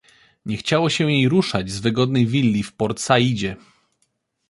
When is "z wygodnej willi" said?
1.71-2.63